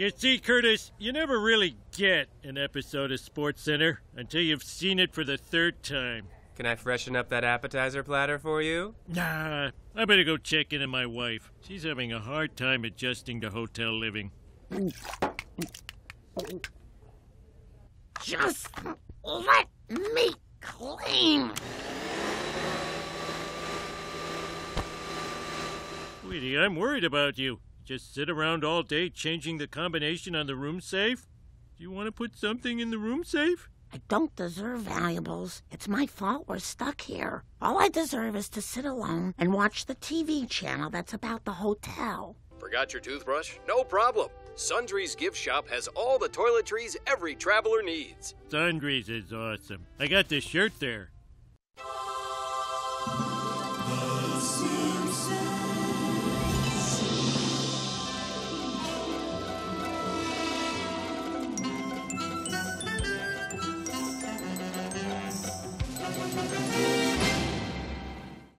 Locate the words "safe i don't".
33.24-34.36